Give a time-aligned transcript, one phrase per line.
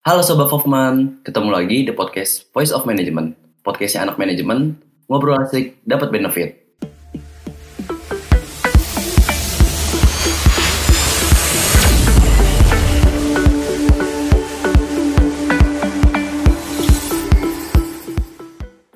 [0.00, 3.36] Halo Sobat Hoffman, ketemu lagi di podcast Voice of Management.
[3.60, 4.80] Podcastnya anak manajemen,
[5.12, 6.56] ngobrol asik, dapat benefit.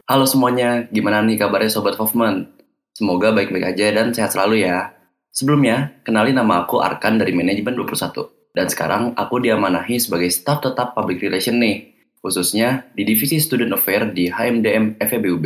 [0.09, 2.48] Halo semuanya, gimana nih kabarnya Sobat Hoffman?
[2.96, 4.96] Semoga baik-baik aja dan sehat selalu ya.
[5.36, 8.43] Sebelumnya, kenalin nama aku Arkan dari Manajemen 21.
[8.55, 11.91] Dan sekarang aku diamanahi sebagai staf tetap Public Relation nih,
[12.23, 15.44] khususnya di Divisi Student Affair di HMDM FEBUB.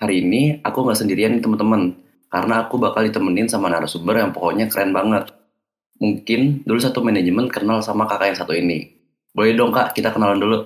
[0.00, 1.92] Hari ini aku nggak sendirian nih teman-teman,
[2.32, 5.28] karena aku bakal ditemenin sama narasumber yang pokoknya keren banget.
[6.00, 8.96] Mungkin dulu satu manajemen kenal sama kakak yang satu ini.
[9.36, 10.64] Boleh dong kak, kita kenalan dulu.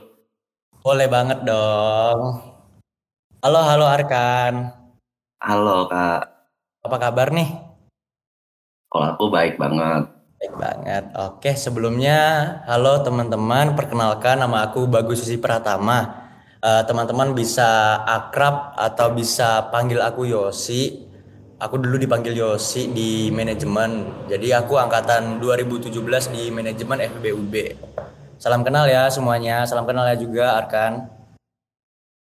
[0.87, 2.47] Boleh banget dong.
[3.42, 4.70] Halo, halo Arkan.
[5.42, 6.23] Halo kak,
[6.87, 7.51] Apa kabar nih?
[8.87, 10.16] kalau aku baik banget.
[10.37, 11.05] Baik banget.
[11.17, 12.19] Oke, sebelumnya
[12.69, 16.29] halo teman-teman, perkenalkan nama aku Bagus Susi Pratama.
[16.61, 21.09] Eh, teman-teman bisa akrab atau bisa panggil aku Yosi.
[21.56, 24.12] Aku dulu dipanggil Yosi di manajemen.
[24.28, 27.55] Jadi aku angkatan 2017 di manajemen FBUB.
[28.37, 29.65] Salam kenal ya semuanya.
[29.65, 31.09] Salam kenal ya juga Arkan.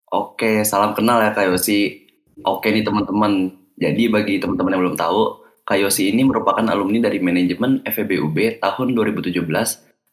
[0.09, 2.09] Oke, salam kenal ya Kak Yosi.
[2.41, 3.53] Oke nih teman-teman.
[3.77, 5.38] Jadi bagi teman-teman yang belum tahu,
[5.69, 9.36] Kak Yosi ini merupakan alumni dari manajemen FEBUB tahun 2017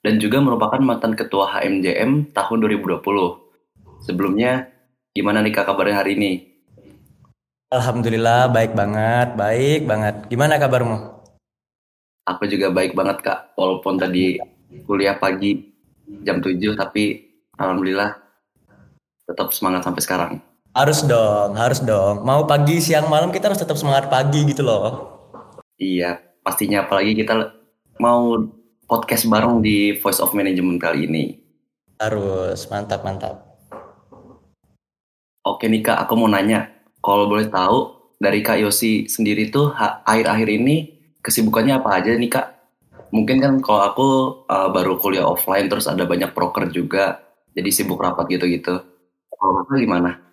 [0.03, 2.99] dan juga merupakan mantan ketua HMJM tahun 2020.
[4.03, 4.67] Sebelumnya,
[5.15, 6.31] gimana nih Kak kabarnya hari ini?
[7.71, 10.15] Alhamdulillah baik banget, baik banget.
[10.27, 11.23] Gimana kabarmu?
[12.27, 14.35] Aku juga baik banget Kak, walaupun tadi
[14.83, 15.71] kuliah pagi
[16.27, 18.11] jam 7 tapi alhamdulillah
[19.23, 20.31] tetap semangat sampai sekarang.
[20.75, 22.27] Harus dong, harus dong.
[22.27, 25.14] Mau pagi, siang, malam kita harus tetap semangat pagi gitu loh.
[25.75, 27.51] Iya, pastinya apalagi kita
[27.99, 28.39] mau
[28.87, 31.35] podcast bareng di Voice of Management kali ini.
[31.99, 33.59] Harus, mantap, mantap.
[35.43, 36.71] Oke nih Kak, aku mau nanya.
[37.03, 39.75] Kalau boleh tahu, dari Kak Yosi sendiri tuh
[40.07, 40.75] akhir-akhir ini
[41.19, 42.47] kesibukannya apa aja nih Kak?
[43.11, 44.07] Mungkin kan kalau aku
[44.47, 47.19] uh, baru kuliah offline terus ada banyak proker juga,
[47.51, 48.79] jadi sibuk rapat gitu-gitu.
[49.27, 50.23] Kalau Kakak gimana?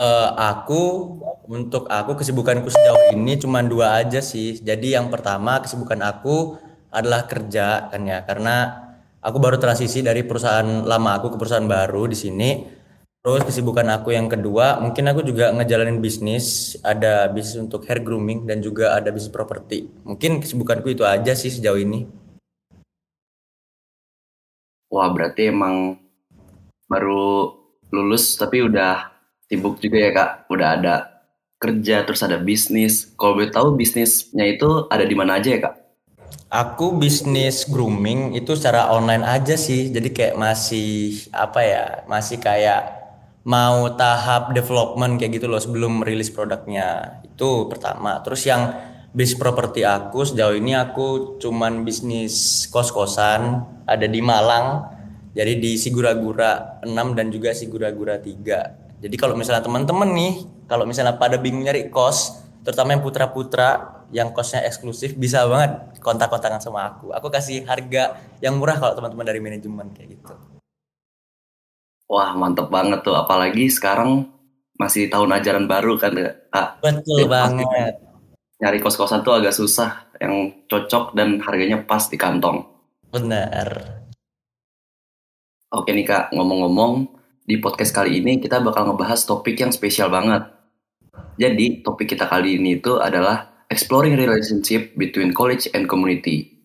[0.00, 1.12] Eh, aku,
[1.44, 4.56] untuk aku kesibukanku sejauh ini cuma dua aja sih.
[4.56, 6.56] Jadi yang pertama kesibukan aku
[6.88, 8.80] adalah kerja kan ya, karena
[9.20, 12.50] aku baru transisi dari perusahaan lama aku ke perusahaan baru di sini.
[13.20, 18.48] Terus kesibukan aku yang kedua, mungkin aku juga ngejalanin bisnis, ada bisnis untuk hair grooming
[18.48, 19.84] dan juga ada bisnis properti.
[20.08, 22.08] Mungkin kesibukanku itu aja sih sejauh ini.
[24.88, 26.00] Wah, berarti emang
[26.88, 27.52] baru
[27.92, 29.09] lulus tapi udah
[29.50, 30.30] sibuk juga ya Kak.
[30.46, 30.94] Udah ada
[31.58, 33.10] kerja, terus ada bisnis.
[33.18, 35.74] Kalau boleh tahu bisnisnya itu ada di mana aja ya Kak?
[36.50, 39.90] Aku bisnis grooming itu secara online aja sih.
[39.90, 41.84] Jadi kayak masih apa ya?
[42.06, 43.02] Masih kayak
[43.42, 47.18] mau tahap development kayak gitu loh sebelum rilis produknya.
[47.26, 48.22] Itu pertama.
[48.22, 48.70] Terus yang
[49.10, 54.98] bisnis properti aku sejauh ini aku cuman bisnis kos-kosan ada di Malang.
[55.30, 58.89] Jadi di Sigura-gura 6 dan juga Sigura-gura 3.
[59.00, 60.32] Jadi kalau misalnya teman-teman nih,
[60.68, 66.60] kalau misalnya pada bingung nyari kos, terutama yang putra-putra yang kosnya eksklusif bisa banget kontak-kontakan
[66.60, 67.14] sama aku.
[67.16, 70.34] Aku kasih harga yang murah kalau teman-teman dari manajemen kayak gitu.
[72.10, 73.16] Wah, mantep banget tuh.
[73.16, 74.28] Apalagi sekarang
[74.76, 76.12] masih tahun ajaran baru kan
[76.50, 76.82] Kak.
[76.84, 77.94] Betul Jadi banget.
[78.60, 82.60] nyari kos-kosan tuh agak susah yang cocok dan harganya pas di kantong.
[83.08, 84.00] Benar.
[85.70, 87.08] Oke nih Kak, ngomong-ngomong,
[87.44, 90.48] di podcast kali ini kita bakal ngebahas topik yang spesial banget.
[91.40, 96.60] Jadi, topik kita kali ini itu adalah exploring relationship between college and community.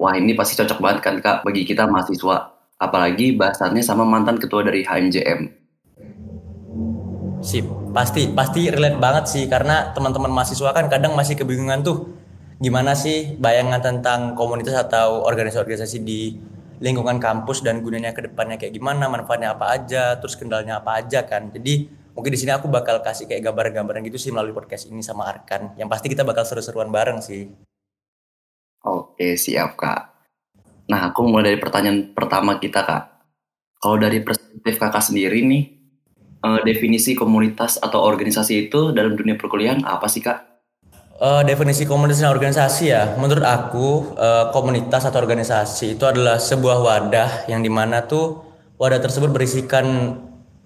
[0.00, 2.56] Wah, ini pasti cocok banget kan Kak bagi kita mahasiswa.
[2.80, 5.40] Apalagi bahasannya sama mantan ketua dari HMJM.
[7.42, 12.10] Sip, pasti pasti relate banget sih karena teman-teman mahasiswa kan kadang masih kebingungan tuh
[12.62, 16.38] gimana sih bayangan tentang komunitas atau organisasi-organisasi di
[16.82, 21.22] lingkungan kampus dan gunanya ke depannya kayak gimana, manfaatnya apa aja, terus kendalanya apa aja
[21.22, 21.54] kan.
[21.54, 25.30] Jadi mungkin di sini aku bakal kasih kayak gambaran-gambaran gitu sih melalui podcast ini sama
[25.30, 25.78] Arkan.
[25.78, 27.46] Yang pasti kita bakal seru-seruan bareng sih.
[28.82, 30.26] Oke, siap Kak.
[30.90, 33.02] Nah, aku mulai dari pertanyaan pertama kita Kak.
[33.78, 35.62] Kalau dari perspektif Kakak sendiri nih,
[36.42, 40.51] eh, definisi komunitas atau organisasi itu dalam dunia perkuliahan apa sih Kak?
[41.12, 46.82] Eh, definisi komunitas dan organisasi ya, menurut aku eh, komunitas atau organisasi itu adalah sebuah
[46.82, 48.40] wadah yang di mana tuh
[48.80, 50.18] wadah tersebut berisikan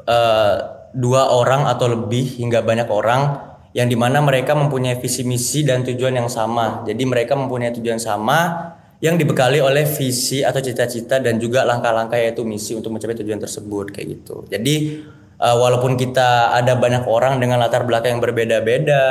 [0.06, 0.54] eh,
[0.96, 3.42] dua orang atau lebih hingga banyak orang
[3.76, 6.86] yang di mana mereka mempunyai visi misi dan tujuan yang sama.
[6.88, 8.72] Jadi mereka mempunyai tujuan sama
[9.04, 13.92] yang dibekali oleh visi atau cita-cita dan juga langkah-langkah yaitu misi untuk mencapai tujuan tersebut
[13.92, 14.48] kayak gitu.
[14.48, 15.04] Jadi
[15.36, 19.04] uh, walaupun kita ada banyak orang dengan latar belakang yang berbeda-beda,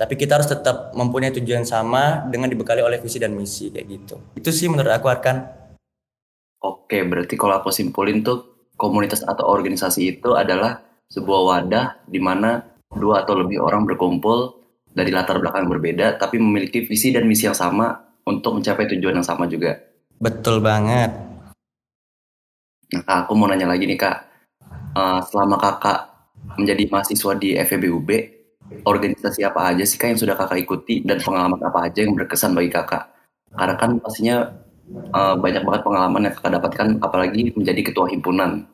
[0.00, 4.16] tapi kita harus tetap mempunyai tujuan sama dengan dibekali oleh visi dan misi kayak gitu.
[4.32, 5.44] Itu sih menurut aku Arkan.
[6.64, 10.80] Oke, berarti kalau aku simpulin tuh komunitas atau organisasi itu adalah
[11.12, 12.64] sebuah wadah di mana
[12.96, 14.56] dua atau lebih orang berkumpul
[14.88, 17.92] dari latar belakang yang berbeda tapi memiliki visi dan misi yang sama
[18.24, 19.76] untuk mencapai tujuan yang sama juga.
[20.16, 21.12] Betul banget.
[22.90, 24.16] Nah, kak, aku mau nanya lagi nih kak,
[24.96, 26.08] uh, selama kakak
[26.56, 28.39] menjadi mahasiswa di FEBUB,
[28.86, 32.54] organisasi apa aja sih kak yang sudah kakak ikuti dan pengalaman apa aja yang berkesan
[32.54, 33.10] bagi kakak?
[33.50, 34.36] Karena kan pastinya
[35.14, 38.66] uh, banyak banget pengalaman yang kakak dapatkan, apalagi menjadi ketua himpunan.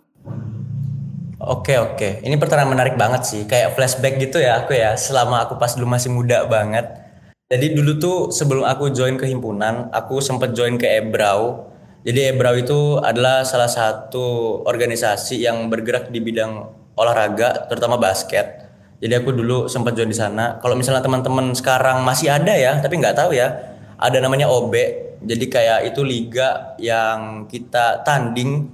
[1.36, 5.60] Oke oke, ini pertanyaan menarik banget sih, kayak flashback gitu ya aku ya, selama aku
[5.60, 7.06] pas dulu masih muda banget
[7.46, 11.70] jadi dulu tuh sebelum aku join ke himpunan, aku sempat join ke Ebrau.
[12.02, 16.66] Jadi Ebrau itu adalah salah satu organisasi yang bergerak di bidang
[16.98, 18.65] olahraga, terutama basket.
[18.96, 20.56] Jadi aku dulu sempat join di sana.
[20.60, 23.52] Kalau misalnya teman-teman sekarang masih ada ya, tapi nggak tahu ya,
[24.00, 24.74] ada namanya OB.
[25.20, 28.72] Jadi kayak itu liga yang kita tanding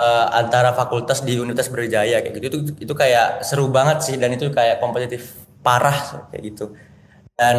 [0.00, 2.46] uh, antara fakultas di Universitas Berjaya kayak gitu.
[2.48, 2.58] Itu
[2.88, 6.74] itu kayak seru banget sih dan itu kayak kompetitif parah kayak gitu
[7.38, 7.58] dan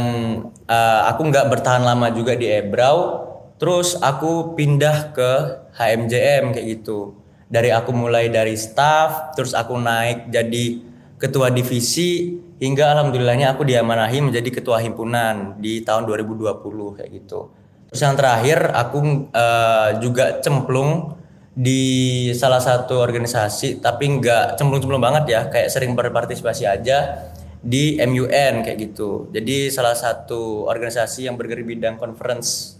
[0.69, 3.25] uh, aku nggak bertahan lama juga di Ebrau
[3.57, 5.31] terus aku pindah ke
[5.73, 7.17] HMJM kayak gitu
[7.49, 10.92] dari aku mulai dari staff terus aku naik jadi
[11.23, 17.47] ketua divisi hingga alhamdulillahnya aku diamanahi menjadi ketua himpunan di tahun 2020 kayak gitu
[17.87, 21.15] terus yang terakhir aku uh, juga cemplung
[21.53, 27.29] di salah satu organisasi tapi nggak cemplung-cemplung banget ya kayak sering berpartisipasi aja
[27.63, 29.31] di MUN kayak gitu.
[29.31, 32.75] Jadi salah satu organisasi yang bergerak bidang conference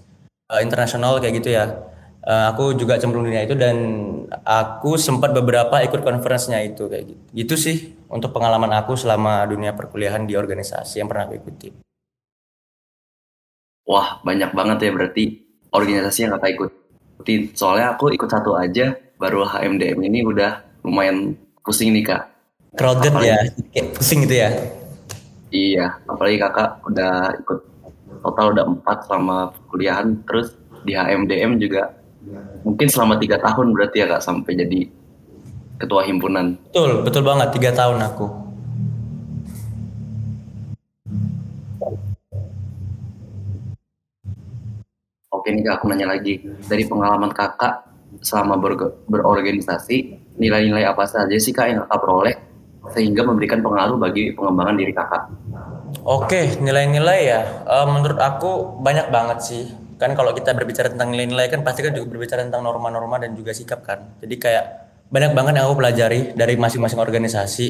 [0.51, 1.87] uh, internasional kayak gitu ya.
[2.23, 3.75] Uh, aku juga cemplung dunia itu dan
[4.47, 7.23] aku sempat beberapa ikut conference-nya itu kayak gitu.
[7.31, 7.77] Gitu sih
[8.13, 11.73] untuk pengalaman aku selama dunia perkuliahan di organisasi yang pernah aku ikuti.
[13.89, 15.23] Wah, banyak banget ya berarti
[15.73, 17.51] organisasi yang kakak ikuti.
[17.57, 22.23] Soalnya aku ikut satu aja, baru HMDM ini udah lumayan pusing nih kak
[22.75, 23.39] crowded apalagi, ya
[23.71, 24.49] kayak pusing gitu ya
[25.53, 27.59] iya apalagi kakak udah ikut
[28.19, 31.95] total udah empat sama kuliahan terus di HMDM juga
[32.67, 34.79] mungkin selama tiga tahun berarti ya kak sampai jadi
[35.81, 38.43] ketua himpunan betul betul banget tiga tahun aku
[45.43, 46.39] Oke nih kak, aku nanya lagi
[46.71, 47.83] dari pengalaman kakak
[48.23, 48.79] selama ber
[49.11, 52.35] berorganisasi nilai-nilai apa saja sih kak yang kakak peroleh
[52.95, 55.27] sehingga memberikan pengaruh bagi pengembangan diri kakak?
[56.03, 57.41] Oke, nilai-nilai ya.
[57.67, 59.63] Uh, menurut aku banyak banget sih.
[59.99, 63.51] Kan kalau kita berbicara tentang nilai-nilai kan pasti kan juga berbicara tentang norma-norma dan juga
[63.51, 64.19] sikap kan.
[64.19, 64.65] Jadi kayak
[65.13, 67.67] banyak banget yang aku pelajari dari masing-masing organisasi.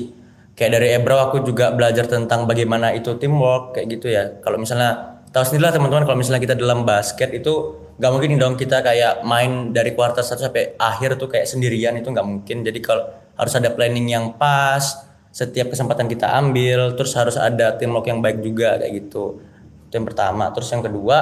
[0.56, 4.40] Kayak dari Ebro aku juga belajar tentang bagaimana itu teamwork kayak gitu ya.
[4.40, 8.56] Kalau misalnya tahu sendiri lah teman-teman kalau misalnya kita dalam basket itu nggak mungkin dong
[8.56, 12.64] kita kayak main dari kuartal satu sampai akhir tuh kayak sendirian itu nggak mungkin.
[12.64, 13.04] Jadi kalau
[13.36, 18.46] harus ada planning yang pas setiap kesempatan kita ambil terus harus ada teamwork yang baik
[18.46, 19.42] juga kayak gitu
[19.90, 21.18] itu yang pertama terus yang kedua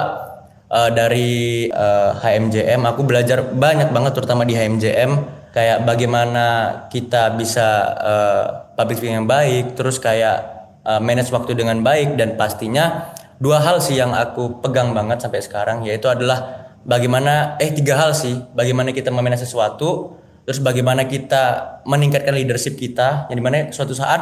[0.68, 6.44] uh, dari uh, eh, HMJM aku belajar banyak banget terutama di HMJM kayak bagaimana
[6.88, 7.68] kita bisa
[8.00, 13.60] uh, public speaking yang baik terus kayak uh, manage waktu dengan baik dan pastinya dua
[13.60, 18.38] hal sih yang aku pegang banget sampai sekarang yaitu adalah bagaimana eh tiga hal sih.
[18.54, 23.30] Bagaimana kita memanage sesuatu terus bagaimana kita meningkatkan leadership kita.
[23.30, 24.20] Yang di mana suatu saat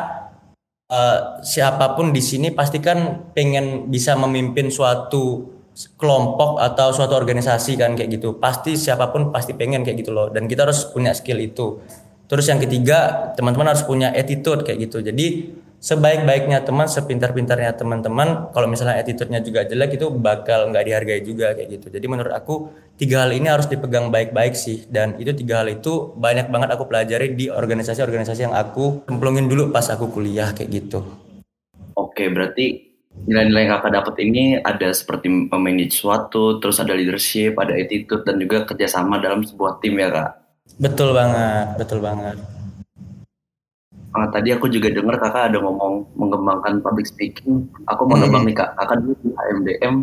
[0.92, 5.59] uh, siapa pun di sini pastikan pengen bisa memimpin suatu
[5.96, 8.36] kelompok atau suatu organisasi kan kayak gitu.
[8.36, 10.28] Pasti siapa pun pasti pengen kayak gitu loh.
[10.28, 11.80] Dan kita harus punya skill itu.
[12.30, 15.02] Terus yang ketiga teman-teman harus punya attitude kayak gitu.
[15.02, 21.56] Jadi sebaik-baiknya teman, sepintar-pintarnya teman-teman, kalau misalnya attitude-nya juga jelek itu bakal nggak dihargai juga
[21.56, 21.86] kayak gitu.
[21.88, 22.68] Jadi menurut aku
[23.00, 24.84] tiga hal ini harus dipegang baik-baik sih.
[24.86, 29.72] Dan itu tiga hal itu banyak banget aku pelajari di organisasi-organisasi yang aku kemplungin dulu
[29.72, 31.00] pas aku kuliah kayak gitu.
[31.96, 37.74] Oke, berarti nilai-nilai yang kakak dapat ini ada seperti memanage suatu, terus ada leadership, ada
[37.76, 40.30] attitude dan juga kerjasama dalam sebuah tim ya kak.
[40.80, 42.38] Betul banget, betul banget.
[44.10, 47.70] Uh, tadi aku juga dengar kakak ada ngomong mengembangkan public speaking.
[47.86, 49.94] Aku mau nembang nih kak, kakak dulu di HMDM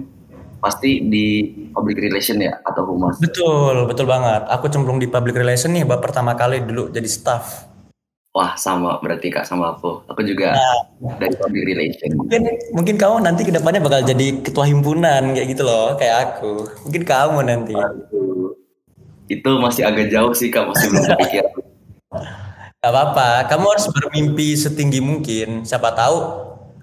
[0.57, 1.25] pasti di
[1.69, 3.19] public relation ya atau humas?
[3.19, 4.47] Betul, betul banget.
[4.47, 7.76] Aku cemplung di public relation nih, bab pertama kali dulu jadi staff.
[8.37, 10.05] Wah sama berarti kak sama aku.
[10.13, 12.13] Aku juga Nah, dari public relation.
[12.13, 16.69] mungkin mungkin kamu nanti ke depannya bakal jadi ketua himpunan kayak gitu loh, kayak aku.
[16.85, 17.73] Mungkin kamu nanti.
[17.73, 18.53] Aduh,
[19.25, 21.51] Itu masih agak jauh sih kak, masih belum kepikiran.
[22.77, 25.65] Gak apa-apa, kamu harus bermimpi setinggi mungkin.
[25.65, 26.17] Siapa tahu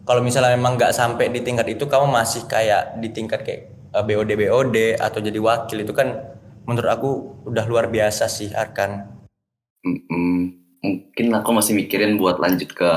[0.03, 4.03] kalau misalnya memang nggak sampai di tingkat itu, kamu masih kayak di tingkat kayak eh,
[4.05, 6.35] BOD BOD atau jadi wakil itu kan
[6.67, 7.11] menurut aku
[7.47, 9.07] udah luar biasa sih Arkan.
[9.87, 10.64] Mm-mm.
[10.85, 12.91] Mungkin aku masih mikirin buat lanjut ke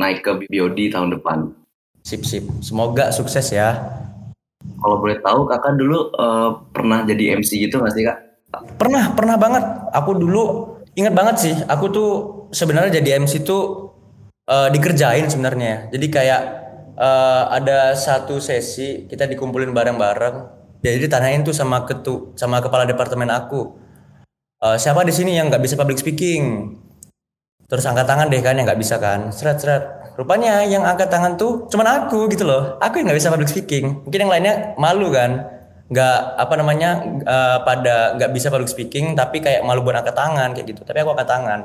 [0.00, 1.52] naik ke BOD tahun depan.
[2.00, 2.48] Sip sip.
[2.64, 3.76] Semoga sukses ya.
[4.80, 8.18] Kalau boleh tahu kakak dulu eh, pernah jadi MC gitu nggak sih kak?
[8.80, 9.64] Pernah, pernah banget.
[9.92, 10.44] Aku dulu
[10.96, 11.54] ingat banget sih.
[11.68, 12.10] Aku tuh
[12.48, 13.92] sebenarnya jadi MC tuh
[14.48, 15.92] eh, dikerjain sebenarnya.
[15.92, 16.42] Jadi kayak
[16.96, 20.64] eh, ada satu sesi kita dikumpulin bareng-bareng.
[20.84, 23.72] Jadi ditanyain tuh sama ketu, sama kepala departemen aku.
[24.64, 26.76] Eh, siapa di sini yang nggak bisa public speaking?
[27.68, 29.32] Terus angkat tangan deh kan yang nggak bisa kan.
[29.32, 29.84] Seret seret.
[30.14, 32.78] Rupanya yang angkat tangan tuh cuman aku gitu loh.
[32.78, 34.04] Aku yang nggak bisa public speaking.
[34.06, 35.50] Mungkin yang lainnya malu kan.
[35.90, 36.90] Nggak apa namanya
[37.24, 40.80] eh, pada nggak bisa public speaking tapi kayak malu buat angkat tangan kayak gitu.
[40.84, 41.60] Tapi aku angkat tangan.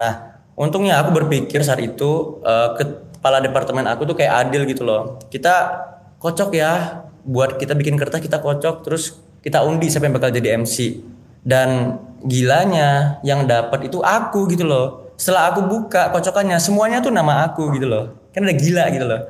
[0.00, 0.12] Nah
[0.54, 5.22] untungnya aku berpikir saat itu eh, kepala departemen aku tuh kayak adil gitu loh.
[5.28, 5.86] Kita
[6.18, 10.56] kocok ya buat kita bikin kertas kita kocok terus kita undi siapa yang bakal jadi
[10.60, 11.04] MC
[11.44, 17.46] dan gilanya yang dapat itu aku gitu loh setelah aku buka kocokannya semuanya tuh nama
[17.46, 18.30] aku gitu loh.
[18.34, 19.20] Kan udah gila gitu loh.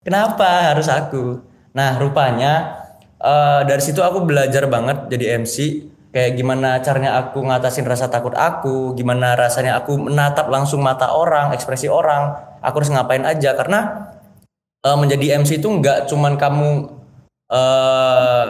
[0.00, 1.42] Kenapa harus aku?
[1.76, 2.82] Nah rupanya
[3.20, 8.34] eh, dari situ aku belajar banget jadi MC kayak gimana caranya aku ngatasin rasa takut
[8.34, 12.34] aku gimana rasanya aku menatap langsung mata orang ekspresi orang.
[12.60, 14.10] Aku harus ngapain aja karena
[14.86, 16.70] eh, menjadi MC itu nggak cuman kamu
[17.50, 18.46] eh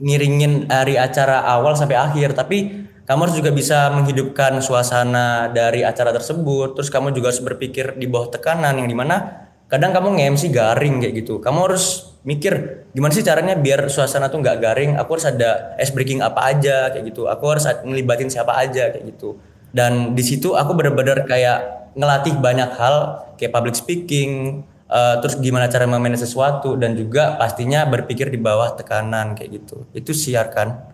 [0.00, 6.08] ngiringin hari acara awal sampai akhir tapi kamu harus juga bisa menghidupkan suasana dari acara
[6.08, 6.72] tersebut.
[6.72, 11.04] Terus kamu juga harus berpikir di bawah tekanan yang di mana kadang kamu nge-MC garing
[11.04, 11.36] kayak gitu.
[11.36, 14.90] Kamu harus mikir gimana sih caranya biar suasana tuh nggak garing?
[14.96, 17.28] Aku harus ada ice breaking apa aja kayak gitu.
[17.28, 19.36] Aku harus ngelibatin siapa aja kayak gitu.
[19.68, 25.68] Dan di situ aku bener-bener kayak ngelatih banyak hal kayak public speaking eh, terus gimana
[25.68, 29.84] cara memanage sesuatu dan juga pastinya berpikir di bawah tekanan kayak gitu.
[29.92, 30.93] Itu siarkan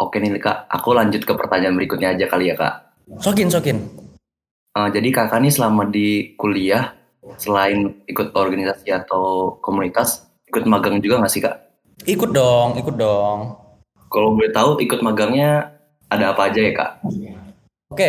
[0.00, 2.74] Oke nih kak, aku lanjut ke pertanyaan berikutnya aja kali ya kak.
[3.20, 3.78] sokin sokin
[4.70, 6.94] Eh, jadi kakak nih selama di kuliah,
[7.36, 11.70] selain ikut organisasi atau komunitas, ikut magang juga nggak sih kak?
[12.08, 13.60] ikut dong ikut dong
[14.10, 15.70] Kalau boleh tahu ikut magangnya
[16.10, 16.90] ada apa aja ya kak?
[17.94, 18.08] Oke,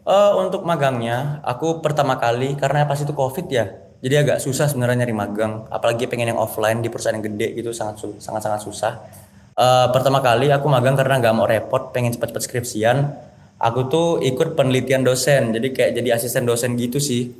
[0.00, 3.68] eh, untuk magangnya aku pertama kali karena pas itu COVID ya.
[4.00, 7.70] Jadi agak susah sebenarnya nyari magang, apalagi pengen yang offline di perusahaan yang gede gitu
[7.76, 9.04] sangat sangat susah.
[9.52, 12.96] Eh, pertama kali aku magang karena nggak mau repot, pengen cepat-cepat skripsian.
[13.60, 17.30] Aku tuh ikut penelitian dosen, jadi kayak jadi asisten dosen gitu sih.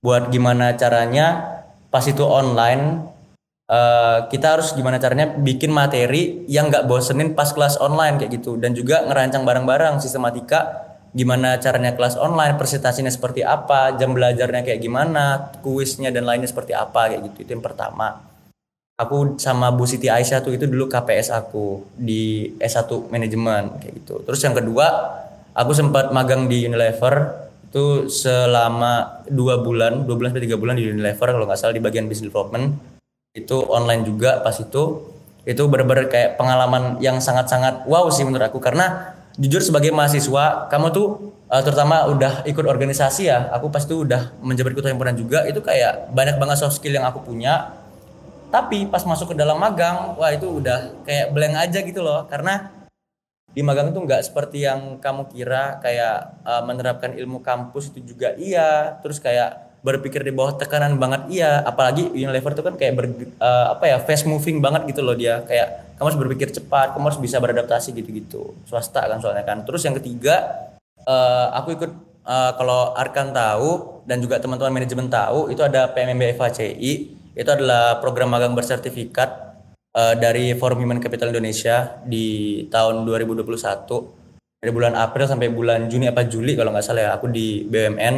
[0.00, 1.58] Buat gimana caranya
[1.90, 3.02] pas itu online
[3.66, 8.54] eh, kita harus gimana caranya bikin materi yang nggak bosenin pas kelas online kayak gitu
[8.60, 14.80] dan juga ngerancang bareng-bareng sistematika gimana caranya kelas online presentasinya seperti apa jam belajarnya kayak
[14.84, 18.25] gimana kuisnya dan lainnya seperti apa kayak gitu itu yang pertama
[18.96, 24.24] aku sama Bu Siti Aisyah tuh itu dulu KPS aku di S1 manajemen kayak gitu.
[24.24, 24.86] Terus yang kedua
[25.52, 30.88] aku sempat magang di Unilever itu selama dua bulan dua bulan sampai tiga bulan di
[30.88, 32.72] Unilever kalau nggak salah di bagian business development.
[33.36, 35.12] Itu online juga pas itu.
[35.46, 38.58] Itu bener-bener kayak pengalaman yang sangat-sangat wow sih menurut aku.
[38.58, 44.08] Karena jujur sebagai mahasiswa kamu tuh eh, terutama udah ikut organisasi ya aku pas itu
[44.08, 47.68] udah menjabat ketua himpunan juga itu kayak banyak banget soft skill yang aku punya
[48.56, 52.24] tapi pas masuk ke dalam magang wah itu udah kayak blank aja gitu loh.
[52.24, 52.72] Karena
[53.52, 58.32] di magang itu nggak seperti yang kamu kira kayak uh, menerapkan ilmu kampus itu juga
[58.40, 58.96] iya.
[59.04, 61.60] Terus kayak berpikir di bawah tekanan banget iya.
[61.68, 65.44] Apalagi Unilever itu kan kayak ber, uh, apa ya fast moving banget gitu loh dia.
[65.44, 68.56] Kayak kamu harus berpikir cepat kamu harus bisa beradaptasi gitu-gitu.
[68.64, 69.68] Swasta kan soalnya kan.
[69.68, 70.64] Terus yang ketiga
[71.04, 71.92] uh, aku ikut
[72.24, 78.00] uh, kalau Arkan tahu dan juga teman-teman manajemen tahu itu ada PMMB FHCI itu adalah
[78.00, 79.28] program magang bersertifikat
[79.92, 83.44] eh, dari Forum Human Capital Indonesia di tahun 2021
[84.64, 88.14] dari bulan April sampai bulan Juni apa Juli kalau nggak salah ya aku di BUMN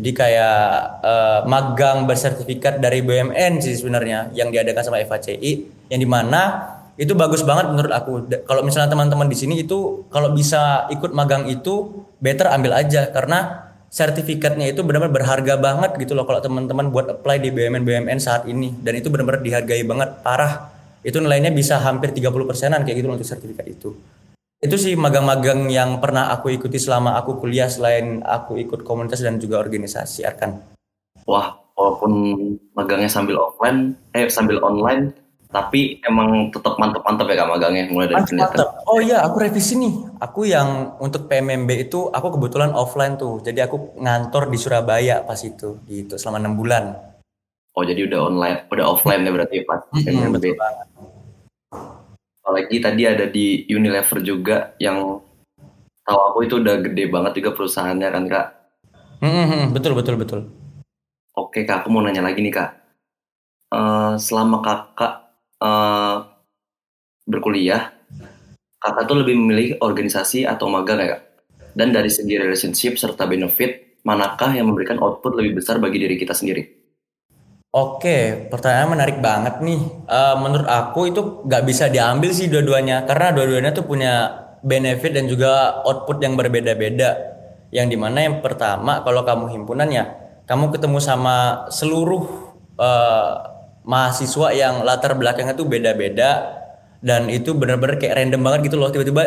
[0.00, 0.64] jadi kayak
[1.04, 5.52] eh, magang bersertifikat dari BUMN sih sebenarnya yang diadakan sama FHCI
[5.92, 8.28] yang di mana itu bagus banget menurut aku.
[8.44, 13.08] Kalau misalnya teman-teman di sini itu kalau bisa ikut magang itu better ambil aja.
[13.08, 18.18] Karena sertifikatnya itu benar-benar berharga banget gitu loh kalau teman-teman buat apply di BUMN BUMN
[18.22, 18.70] saat ini.
[18.78, 20.70] Dan itu benar-benar dihargai banget parah.
[21.02, 23.90] Itu nilainya bisa hampir 30 persenan kayak gitu untuk sertifikat itu.
[24.60, 29.40] Itu sih magang-magang yang pernah aku ikuti selama aku kuliah selain aku ikut komunitas dan
[29.40, 30.60] juga organisasi Arkan.
[31.24, 32.12] Wah, walaupun
[32.76, 35.16] magangnya sambil offline, eh sambil online,
[35.50, 38.68] tapi emang tetap mantep-mantep ya kak magangnya mulai dari mantep.
[38.86, 39.94] Oh iya, aku revisi nih.
[40.22, 43.42] Aku yang untuk PMMB itu aku kebetulan offline tuh.
[43.42, 46.84] Jadi aku ngantor di Surabaya pas itu, gitu selama enam bulan.
[47.74, 50.38] Oh jadi udah online, udah offline ya berarti pas PMMB.
[50.38, 50.86] Betul banget
[52.50, 55.22] apalagi tadi ada di Unilever juga yang
[56.02, 58.46] tahu aku itu udah gede banget juga perusahaannya kan kak
[59.22, 60.40] hmm, betul betul betul
[61.38, 62.74] oke kak aku mau nanya lagi nih kak
[63.70, 65.19] uh, selama kakak
[65.60, 66.26] uh,
[67.28, 67.92] berkuliah
[68.80, 71.20] kakak tuh lebih memilih organisasi atau magang ya
[71.76, 76.32] dan dari segi relationship serta benefit manakah yang memberikan output lebih besar bagi diri kita
[76.32, 76.80] sendiri
[77.70, 79.78] Oke, pertanyaan menarik banget nih.
[80.10, 84.26] Uh, menurut aku itu nggak bisa diambil sih dua-duanya, karena dua-duanya tuh punya
[84.58, 87.14] benefit dan juga output yang berbeda-beda.
[87.70, 90.02] Yang di mana yang pertama, kalau kamu himpunan ya,
[90.50, 92.26] kamu ketemu sama seluruh
[92.74, 93.59] uh,
[93.90, 96.62] mahasiswa yang latar belakangnya tuh beda-beda
[97.02, 98.94] dan itu bener-bener kayak random banget gitu loh.
[98.94, 99.22] Tiba-tiba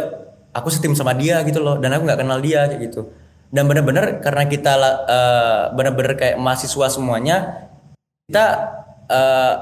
[0.56, 3.12] aku setim sama dia gitu loh, dan aku nggak kenal dia kayak gitu.
[3.54, 4.74] Dan bener-bener karena kita
[5.06, 7.70] uh, bener-bener kayak mahasiswa semuanya
[8.32, 8.46] kita
[9.12, 9.56] uh,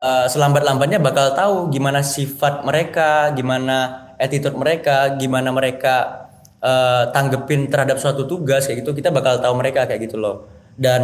[0.00, 6.28] uh, selambat-lambatnya bakal tahu gimana sifat mereka, gimana attitude mereka, gimana mereka
[6.62, 10.48] uh, tanggepin terhadap suatu tugas kayak gitu, kita bakal tahu mereka kayak gitu loh.
[10.78, 11.02] Dan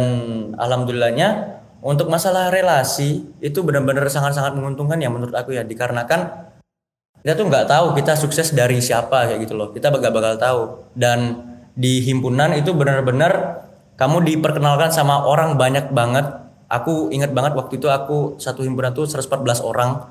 [0.57, 5.65] alhamdulillahnya untuk masalah relasi itu benar-benar sangat-sangat menguntungkan ya menurut aku ya.
[5.65, 6.53] Dikarenakan
[7.25, 9.73] kita tuh nggak tahu kita sukses dari siapa kayak gitu loh.
[9.73, 10.61] Kita bakal bakal tahu.
[10.93, 11.41] Dan
[11.73, 13.65] di himpunan itu benar-benar
[13.97, 16.29] kamu diperkenalkan sama orang banyak banget.
[16.69, 20.05] Aku ingat banget waktu itu aku satu himpunan tuh 114 orang.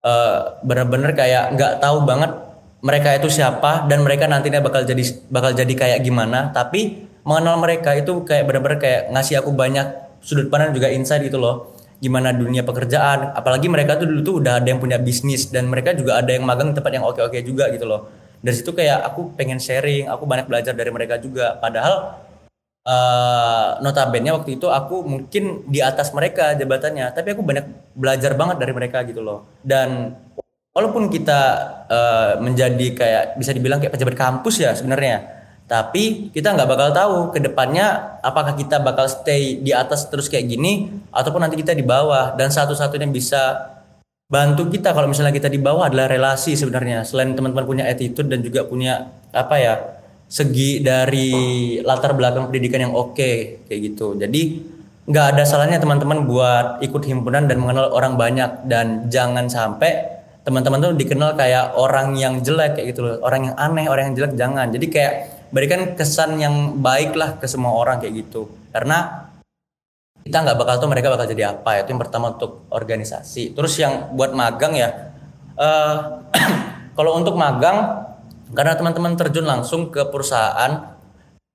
[0.00, 2.32] Uh, bener-bener kayak nggak tahu banget
[2.80, 5.00] mereka itu siapa dan mereka nantinya bakal jadi
[5.32, 6.52] bakal jadi kayak gimana.
[6.52, 11.40] Tapi mengenal mereka itu kayak bener-bener kayak ngasih aku banyak sudut pandang juga insight gitu
[11.40, 11.76] loh.
[12.00, 15.92] Gimana dunia pekerjaan apalagi mereka tuh dulu tuh udah ada yang punya bisnis dan mereka
[15.92, 18.08] juga ada yang magang tempat yang oke-oke juga gitu loh.
[18.40, 21.60] Dari situ kayak aku pengen sharing aku banyak belajar dari mereka juga.
[21.60, 22.24] Padahal
[22.88, 28.56] uh, notabene waktu itu aku mungkin di atas mereka jabatannya tapi aku banyak belajar banget
[28.56, 29.60] dari mereka gitu loh.
[29.60, 30.16] Dan
[30.72, 31.40] walaupun kita
[31.84, 35.39] uh, menjadi kayak bisa dibilang kayak pejabat kampus ya sebenarnya
[35.70, 40.50] tapi kita nggak bakal tahu ke depannya apakah kita bakal stay di atas terus kayak
[40.50, 43.70] gini ataupun nanti kita di bawah dan satu-satunya bisa
[44.26, 48.42] bantu kita kalau misalnya kita di bawah adalah relasi sebenarnya selain teman-teman punya attitude dan
[48.42, 49.74] juga punya apa ya
[50.30, 51.30] segi dari
[51.82, 54.14] latar belakang pendidikan yang oke okay, kayak gitu.
[54.14, 54.42] Jadi
[55.10, 60.78] nggak ada salahnya teman-teman buat ikut himpunan dan mengenal orang banyak dan jangan sampai teman-teman
[60.78, 64.34] tuh dikenal kayak orang yang jelek kayak gitu loh, orang yang aneh, orang yang jelek
[64.38, 64.70] jangan.
[64.70, 68.50] Jadi kayak berikan kesan yang baik lah ke semua orang kayak gitu.
[68.70, 69.30] Karena
[70.22, 71.82] kita nggak bakal tahu mereka bakal jadi apa.
[71.82, 73.54] Itu yang pertama untuk organisasi.
[73.54, 75.10] Terus yang buat magang ya,
[75.58, 76.24] uh,
[76.96, 78.06] kalau untuk magang
[78.50, 80.98] karena teman-teman terjun langsung ke perusahaan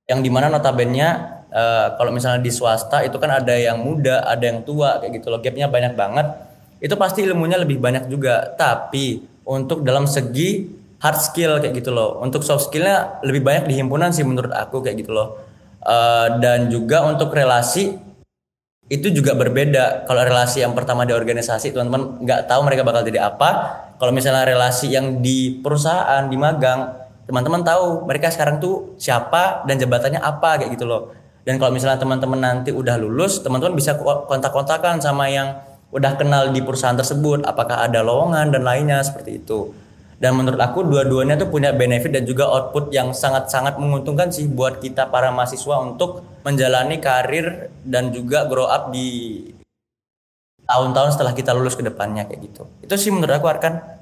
[0.07, 4.43] yang di mana notabene uh, kalau misalnya di swasta itu kan ada yang muda, ada
[4.43, 6.27] yang tua kayak gitu loh, gapnya banyak banget.
[6.83, 8.53] Itu pasti ilmunya lebih banyak juga.
[8.59, 10.67] Tapi untuk dalam segi
[11.05, 14.81] hard skill kayak gitu loh, untuk soft skillnya lebih banyak di himpunan sih menurut aku
[14.81, 15.37] kayak gitu loh.
[15.85, 17.93] Uh, dan juga untuk relasi
[18.89, 20.09] itu juga berbeda.
[20.09, 23.49] Kalau relasi yang pertama di organisasi, teman-teman nggak tahu mereka bakal jadi apa
[23.95, 29.81] kalau misalnya relasi yang di perusahaan di magang teman-teman tahu mereka sekarang tuh siapa dan
[29.81, 31.15] jabatannya apa kayak gitu loh
[31.47, 35.57] dan kalau misalnya teman-teman nanti udah lulus teman-teman bisa kontak-kontakan sama yang
[35.89, 39.73] udah kenal di perusahaan tersebut apakah ada lowongan dan lainnya seperti itu
[40.15, 44.79] dan menurut aku dua-duanya tuh punya benefit dan juga output yang sangat-sangat menguntungkan sih buat
[44.79, 49.43] kita para mahasiswa untuk menjalani karir dan juga grow up di
[50.65, 52.63] tahun-tahun setelah kita lulus ke depannya kayak gitu.
[52.79, 53.95] Itu sih menurut aku Arkan.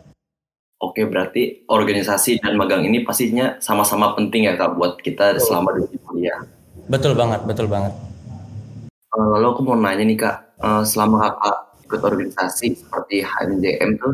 [0.83, 5.43] Oke, berarti organisasi dan magang ini pastinya sama-sama penting ya Kak buat kita betul.
[5.47, 6.43] selama di kuliah.
[6.91, 7.95] Betul banget, betul banget.
[9.15, 14.13] Uh, lalu aku mau nanya nih Kak, uh, selama Kakak ikut organisasi seperti HMJM tuh,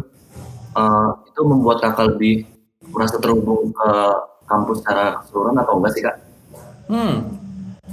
[0.76, 2.46] uh, itu membuat Kakak lebih
[2.90, 3.90] merasa terhubung ke
[4.50, 6.16] kampus secara keseluruhan atau enggak sih Kak?
[6.90, 7.16] Hmm,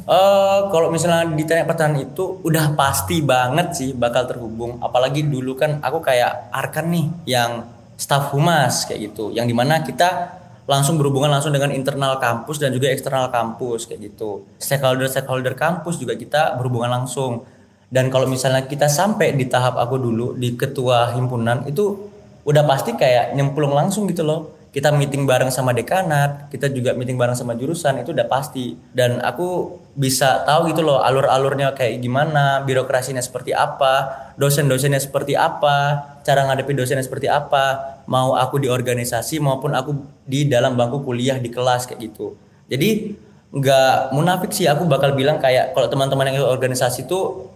[0.06, 4.78] Uh, kalau misalnya ditanya pertanyaan itu udah pasti banget sih bakal terhubung.
[4.78, 7.66] Apalagi dulu kan aku kayak Arkan nih yang
[7.98, 9.32] staff humas kayak gitu.
[9.32, 10.36] Yang di mana kita
[10.70, 14.46] langsung berhubungan langsung dengan internal kampus dan juga eksternal kampus kayak gitu.
[14.62, 17.42] Stakeholder stakeholder kampus juga kita berhubungan langsung.
[17.90, 22.14] Dan kalau misalnya kita sampai di tahap aku dulu di ketua himpunan itu
[22.46, 27.16] udah pasti kayak nyemplung langsung gitu loh kita meeting bareng sama dekanat, kita juga meeting
[27.16, 28.76] bareng sama jurusan itu udah pasti.
[28.92, 36.04] Dan aku bisa tahu gitu loh alur-alurnya kayak gimana, birokrasinya seperti apa, dosen-dosennya seperti apa,
[36.20, 39.96] cara ngadepi dosennya seperti apa, mau aku di organisasi maupun aku
[40.28, 42.36] di dalam bangku kuliah di kelas kayak gitu.
[42.68, 43.16] Jadi
[43.56, 47.48] nggak munafik sih aku bakal bilang kayak kalau teman-teman yang organisasi itu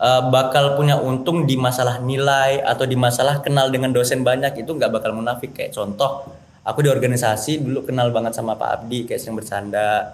[0.00, 4.70] uh, bakal punya untung di masalah nilai atau di masalah kenal dengan dosen banyak itu
[4.72, 5.56] nggak bakal munafik.
[5.56, 6.24] Kayak contoh
[6.64, 10.12] aku di organisasi dulu kenal banget sama Pak Abdi kayak sering bercanda.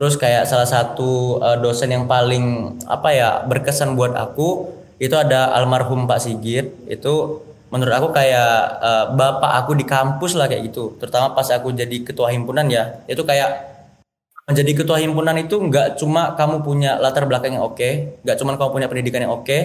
[0.00, 5.52] Terus kayak salah satu uh, dosen yang paling apa ya berkesan buat aku itu ada
[5.52, 6.72] almarhum Pak Sigit.
[6.88, 10.96] Itu menurut aku kayak uh, bapak aku di kampus lah kayak gitu.
[10.96, 13.69] Terutama pas aku jadi ketua himpunan ya itu kayak
[14.50, 18.70] menjadi ketua himpunan itu nggak cuma kamu punya latar belakang yang oke nggak cuma kamu
[18.74, 19.58] punya pendidikan yang oke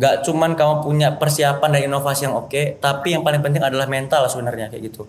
[0.00, 4.24] nggak cuma kamu punya persiapan dan inovasi yang oke tapi yang paling penting adalah mental
[4.26, 5.04] sebenarnya kayak gitu.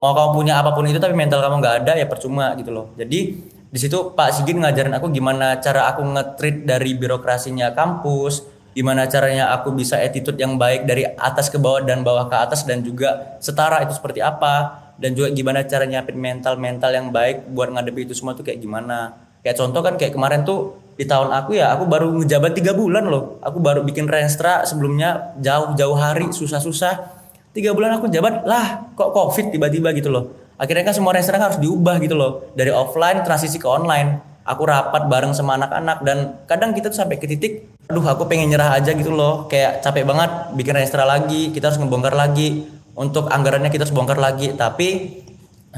[0.00, 2.94] Mau kamu punya apa pun itu tapi mental kamu nggak ada ya percuma gitu loh.
[2.96, 3.20] Jadi
[3.70, 9.50] di situ Pak Sigit ngajarin aku gimana cara aku ngetrit dari birokrasinya kampus gimana caranya
[9.50, 13.38] aku bisa attitude yang baik dari atas ke bawah dan bawah ke atas dan juga
[13.42, 18.04] setara itu seperti apa dan juga gimana cara nyiapin mental mental yang baik buat ngadepi
[18.04, 19.16] itu semua tuh kayak gimana.
[19.40, 23.08] Kayak contoh kan kayak kemarin tuh di tahun aku ya aku baru ngejabat tiga bulan
[23.08, 23.40] loh.
[23.40, 27.16] Aku baru bikin renstra sebelumnya jauh-jauh hari susah-susah.
[27.56, 30.36] Tiga bulan aku jabat lah kok covid tiba-tiba gitu loh.
[30.60, 32.52] Akhirnya kan semua restoran harus diubah gitu loh.
[32.52, 34.28] Dari offline transisi ke online.
[34.44, 38.52] Aku rapat bareng sama anak-anak dan kadang kita tuh sampai ke titik aduh aku pengen
[38.52, 39.48] nyerah aja gitu loh.
[39.48, 44.18] Kayak capek banget bikin restoran lagi kita harus ngebongkar lagi untuk anggarannya kita harus bongkar
[44.18, 45.20] lagi tapi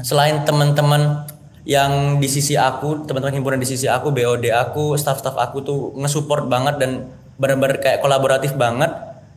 [0.01, 1.29] selain teman-teman
[1.63, 6.49] yang di sisi aku teman-teman himpunan di sisi aku BOD aku staff-staff aku tuh ngesupport
[6.49, 6.91] banget dan
[7.39, 8.91] benar-benar kayak kolaboratif banget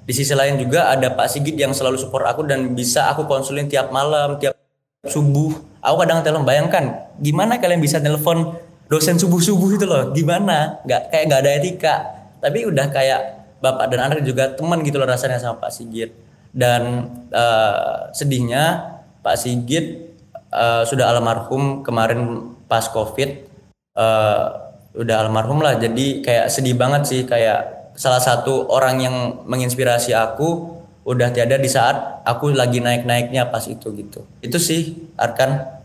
[0.06, 3.66] di sisi lain juga ada Pak Sigit yang selalu support aku dan bisa aku konsulin
[3.66, 4.54] tiap malam, tiap
[5.02, 5.50] subuh.
[5.82, 8.54] Aku kadang telepon bayangkan gimana kalian bisa telepon
[8.86, 10.14] dosen subuh-subuh itu loh.
[10.14, 10.78] Gimana?
[10.86, 11.94] Gak kayak gak ada etika.
[12.38, 13.20] Tapi udah kayak
[13.58, 16.14] bapak dan anak juga teman gitu loh rasanya sama Pak Sigit.
[16.56, 20.16] Dan uh, sedihnya Pak Sigit
[20.48, 23.44] uh, sudah almarhum kemarin pas Covid.
[23.92, 25.76] Uh, udah almarhum lah.
[25.76, 31.70] Jadi kayak sedih banget sih kayak salah satu orang yang menginspirasi aku udah tiada di
[31.70, 34.24] saat aku lagi naik-naiknya pas itu gitu.
[34.42, 35.76] Itu sih Arkan.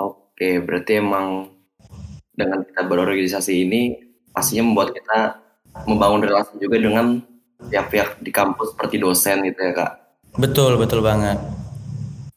[0.00, 1.52] Oke, berarti emang
[2.34, 4.02] dengan kita berorganisasi ini
[4.34, 5.38] pastinya membuat kita
[5.86, 7.22] membangun relasi juga dengan
[7.70, 9.92] pihak-pihak di kampus seperti dosen gitu ya kak.
[10.34, 11.38] Betul, betul banget.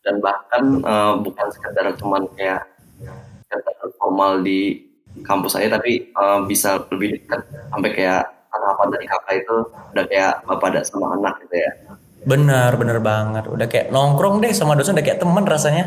[0.05, 2.61] Dan bahkan uh, bukan sekedar cuman kayak
[3.49, 4.85] sekedar formal di
[5.25, 7.41] kampus saya tapi uh, bisa lebih dekat
[7.73, 8.21] sampai kayak
[8.53, 9.57] harapan dari kakak itu
[9.97, 11.71] udah kayak bapak dan sama anak gitu ya.
[12.21, 13.49] Benar benar banget.
[13.49, 15.85] Udah kayak nongkrong deh sama dosen udah kayak temen rasanya.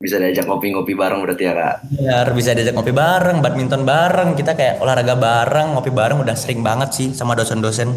[0.00, 1.76] Bisa diajak ngopi-ngopi bareng berarti ya kak?
[1.92, 6.64] Benar bisa diajak ngopi bareng badminton bareng kita kayak olahraga bareng ngopi bareng udah sering
[6.64, 7.92] banget sih sama dosen-dosen.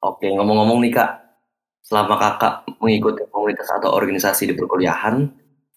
[0.00, 1.29] Oke ngomong-ngomong nih kak
[1.80, 5.26] selama kakak mengikuti komunitas atau organisasi di perkuliahan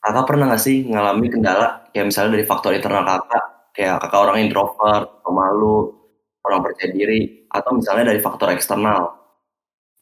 [0.04, 4.38] kakak pernah nggak sih ngalami kendala kayak misalnya dari faktor internal kakak kayak kakak orang
[4.46, 6.04] introvert pemalu
[6.44, 9.16] orang percaya diri, atau misalnya dari faktor eksternal.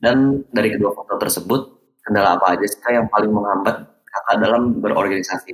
[0.01, 1.61] Dan dari kedua faktor tersebut,
[2.01, 5.53] kendala apa aja sih yang paling menghambat kakak dalam berorganisasi?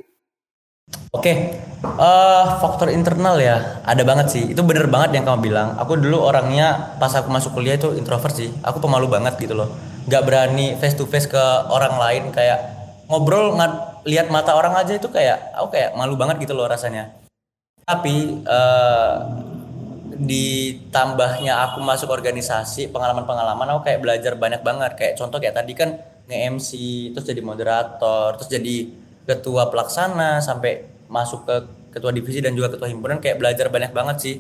[1.11, 1.35] Oke, okay.
[1.83, 4.43] uh, eh, faktor internal ya, ada banget sih.
[4.55, 5.75] Itu bener banget yang kamu bilang.
[5.75, 8.47] Aku dulu orangnya pas aku masuk kuliah itu introvert sih.
[8.63, 9.67] Aku pemalu banget gitu loh.
[10.07, 12.59] Gak berani face to face ke orang lain kayak
[13.11, 17.11] ngobrol nggak lihat mata orang aja itu kayak aku kayak malu banget gitu loh rasanya.
[17.83, 19.15] Tapi uh,
[20.17, 26.01] ditambahnya aku masuk organisasi pengalaman-pengalaman aku kayak belajar banyak banget kayak contoh kayak tadi kan
[26.25, 26.69] nge-MC
[27.13, 28.89] terus jadi moderator terus jadi
[29.29, 31.55] ketua pelaksana sampai masuk ke
[31.93, 34.35] ketua divisi dan juga ketua himpunan kayak belajar banyak banget sih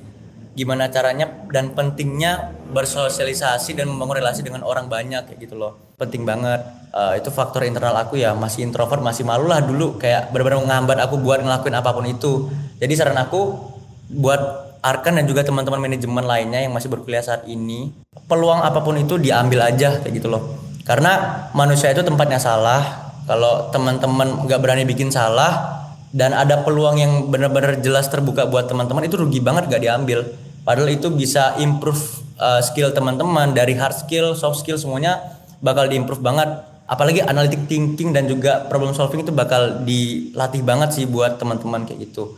[0.57, 6.25] gimana caranya dan pentingnya bersosialisasi dan membangun relasi dengan orang banyak kayak gitu loh penting
[6.25, 6.65] banget
[6.97, 10.97] uh, itu faktor internal aku ya masih introvert masih malu lah dulu kayak benar-benar menghambat
[11.05, 12.49] aku buat ngelakuin apa pun itu
[12.81, 13.53] jadi saran aku
[14.17, 17.91] buat Arkan dan juga teman-teman manajemen lainnya yang masih berkuliah saat ini,
[18.29, 20.63] peluang apa pun itu diambil aja kayak gitu loh.
[20.85, 23.11] Karena manusia itu tempatnya salah.
[23.27, 25.83] Kalau teman-teman nggak berani bikin salah
[26.15, 30.23] dan ada peluang yang benar-benar jelas terbuka buat teman-teman itu rugi banget gak diambil.
[30.67, 36.19] Padahal itu bisa improve uh, skill teman-teman dari hard skill, soft skill semuanya bakal diimprove
[36.19, 36.59] banget.
[36.91, 42.11] Apalagi analytic thinking dan juga problem solving itu bakal dilatih banget sih buat teman-teman kayak
[42.11, 42.35] gitu.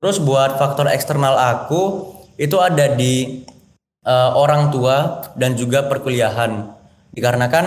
[0.00, 2.08] Terus buat faktor eksternal aku
[2.40, 3.44] itu ada di
[4.08, 6.72] uh, orang tua dan juga perkuliahan.
[7.12, 7.64] Dikarenakan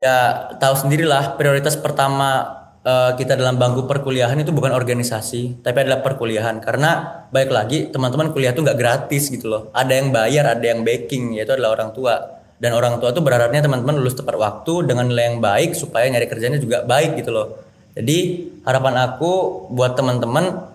[0.00, 6.02] ya tahu sendirilah prioritas pertama uh, kita dalam bangku perkuliahan itu bukan organisasi, tapi adalah
[6.02, 6.58] perkuliahan.
[6.62, 9.62] Karena baik lagi teman-teman kuliah itu nggak gratis gitu loh.
[9.74, 12.14] Ada yang bayar, ada yang backing, yaitu adalah orang tua.
[12.62, 16.30] Dan orang tua tuh berharapnya teman-teman lulus tepat waktu dengan nilai yang baik supaya nyari
[16.30, 17.58] kerjanya juga baik gitu loh.
[17.92, 20.70] Jadi harapan aku buat teman-teman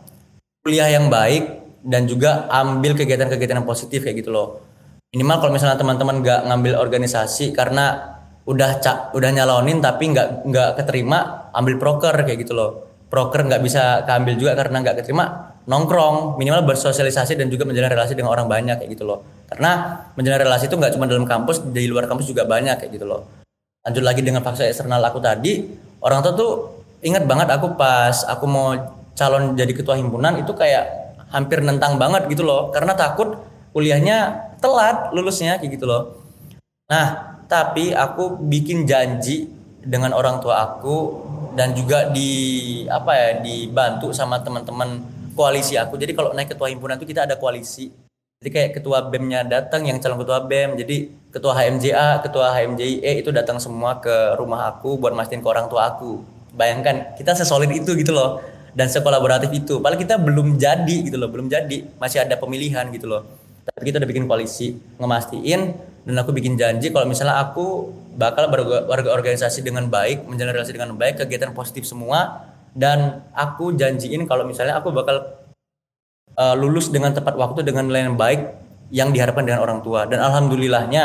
[0.68, 4.60] kuliah yang baik dan juga ambil kegiatan-kegiatan yang positif kayak gitu loh.
[5.16, 8.17] Minimal kalau misalnya teman-teman nggak ngambil organisasi karena
[8.48, 12.88] udah cak udah nyalonin tapi nggak nggak keterima ambil proker kayak gitu loh.
[13.08, 18.16] Proker nggak bisa keambil juga karena nggak keterima nongkrong minimal bersosialisasi dan juga menjalin relasi
[18.16, 19.20] dengan orang banyak kayak gitu loh.
[19.52, 23.04] Karena menjalin relasi itu nggak cuma dalam kampus di luar kampus juga banyak kayak gitu
[23.04, 23.28] loh.
[23.84, 25.68] Lanjut lagi dengan faktor eksternal aku tadi
[26.00, 26.52] orang tua tuh
[27.04, 28.76] ingat banget aku pas aku mau
[29.12, 32.72] calon jadi ketua himpunan itu kayak hampir nentang banget gitu loh.
[32.72, 33.36] Karena takut
[33.76, 36.24] kuliahnya telat lulusnya kayak gitu loh.
[36.88, 39.48] Nah tapi aku bikin janji
[39.88, 41.24] dengan orang tua aku
[41.56, 45.96] dan juga di apa ya dibantu sama teman-teman koalisi aku.
[45.96, 47.90] Jadi kalau naik ketua himpunan itu kita ada koalisi.
[48.38, 50.78] Jadi kayak ketua BEM-nya datang yang calon ketua BEM.
[50.78, 55.66] Jadi ketua HMJA ketua HMJIE itu datang semua ke rumah aku buat mastiin ke orang
[55.72, 56.22] tua aku.
[56.54, 58.44] Bayangkan kita sesolid itu gitu loh.
[58.78, 59.82] Dan sekolaboratif itu.
[59.82, 61.98] Padahal kita belum jadi gitu loh belum jadi.
[61.98, 63.26] Masih ada pemilihan gitu loh.
[63.66, 65.62] Tapi kita udah bikin koalisi ngemastiin
[66.08, 68.48] dan aku bikin janji kalau misalnya aku bakal
[68.88, 74.48] warga organisasi dengan baik menjalin relasi dengan baik kegiatan positif semua dan aku janjiin kalau
[74.48, 75.38] misalnya aku bakal
[76.38, 78.42] uh, lulus dengan tepat waktu dengan nilai yang baik
[78.94, 80.06] yang diharapkan dengan orang tua.
[80.08, 81.04] Dan alhamdulillahnya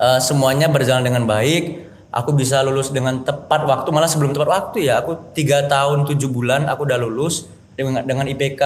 [0.00, 1.92] uh, semuanya berjalan dengan baik.
[2.10, 4.98] Aku bisa lulus dengan tepat waktu malah sebelum tepat waktu ya.
[4.98, 7.46] Aku tiga tahun tujuh bulan aku udah lulus
[7.78, 8.62] dengan dengan IPK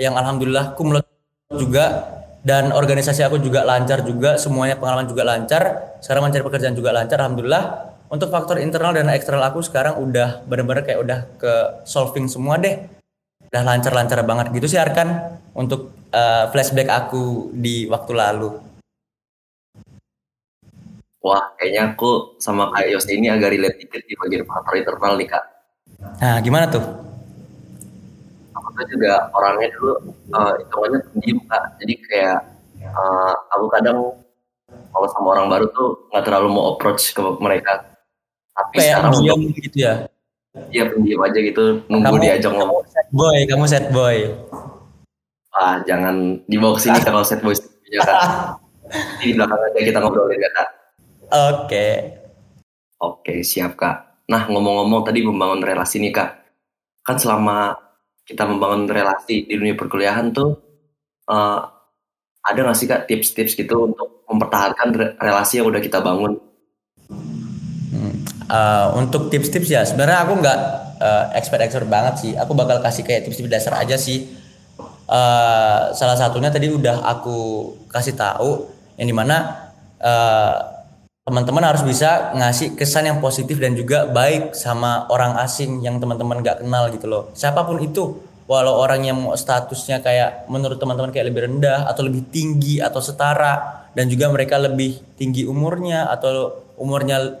[0.00, 1.04] yang alhamdulillah kumulot
[1.52, 2.08] juga
[2.40, 5.62] dan organisasi aku juga lancar juga semuanya pengalaman juga lancar.
[6.00, 7.92] Sekarang mencari pekerjaan juga lancar alhamdulillah.
[8.10, 11.52] Untuk faktor internal dan eksternal aku sekarang udah benar-benar kayak udah ke
[11.84, 12.80] solving semua deh.
[13.52, 14.56] Udah lancar-lancar banget.
[14.56, 18.50] Gitu sih Arkan untuk uh, flashback aku di waktu lalu.
[21.20, 25.28] Wah, kayaknya aku sama kayak Yos ini agak relate dikit di bagian faktor internal nih
[25.28, 25.44] kak.
[26.16, 27.09] Nah, gimana tuh?
[28.80, 29.92] Aku juga orangnya dulu
[30.32, 31.64] uh, hitungannya pendiam kak.
[31.84, 32.38] Jadi kayak
[32.80, 33.98] uh, aku kadang
[34.88, 37.84] kalau sama orang baru tuh nggak terlalu mau approach ke mereka.
[38.56, 39.94] Tapi kayak sekarang diam gitu ya?
[40.72, 41.64] Iya pendiam aja gitu.
[41.92, 42.82] Nunggu kamu, diajak ngomong.
[43.12, 44.16] boy kamu set boy.
[45.52, 47.52] Ah jangan dibawa ke sini kalau set boy
[47.92, 48.22] ya kak.
[49.20, 50.68] Di belakang aja kita ngobrolin ya kak.
[51.28, 51.68] Oke.
[51.68, 51.94] Okay.
[52.96, 54.24] oke siap kak.
[54.32, 56.30] Nah ngomong-ngomong tadi membangun relasi nih kak.
[57.04, 57.89] Kan selama
[58.30, 60.54] kita membangun relasi di dunia perkuliahan tuh
[61.26, 61.60] uh,
[62.40, 66.38] ada nggak sih kak tips-tips gitu untuk mempertahankan relasi yang udah kita bangun?
[68.50, 70.58] Uh, untuk tips-tips ya sebenarnya aku nggak
[70.98, 72.32] uh, expert-expert banget sih.
[72.34, 74.26] Aku bakal kasih kayak tips-tips dasar aja sih.
[75.10, 80.69] Uh, salah satunya tadi udah aku kasih tahu yang di mana uh,
[81.30, 86.42] teman-teman harus bisa ngasih kesan yang positif dan juga baik sama orang asing yang teman-teman
[86.42, 87.30] gak kenal gitu loh.
[87.38, 88.18] Siapa pun itu
[88.50, 92.98] walau orang yang mau statusnya kayak menurut teman-teman kayak lebih rendah atau lebih tinggi atau
[92.98, 97.38] setara dan juga mereka lebih tinggi umurnya atau umurnya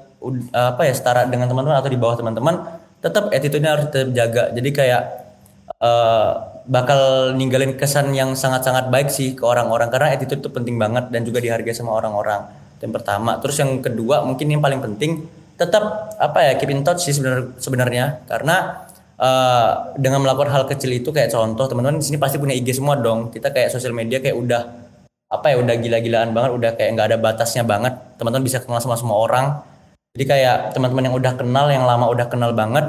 [0.54, 5.02] apa ya setara dengan teman-teman atau di bawah teman-teman tetap attitude-nya harus terjaga jadi kayak
[5.82, 6.30] uh,
[6.68, 11.26] bakal ninggalin kesan yang sangat-sangat baik sih ke orang-orang karena attitude itu penting banget dan
[11.26, 13.36] juga dihargai sama orang-orang yang pertama.
[13.38, 15.28] Terus yang kedua mungkin yang paling penting
[15.60, 17.14] tetap apa ya keep in touch sih
[17.60, 18.24] sebenarnya.
[18.24, 18.88] Karena
[19.20, 22.96] uh, dengan melakukan hal kecil itu kayak contoh teman-teman di sini pasti punya IG semua
[22.96, 23.28] dong.
[23.28, 24.62] Kita kayak sosial media kayak udah
[25.30, 27.94] apa ya udah gila-gilaan banget udah kayak nggak ada batasnya banget.
[28.16, 29.46] Teman-teman bisa kenal sama semua orang.
[30.16, 32.82] Jadi kayak teman-teman yang udah kenal yang lama udah kenal banget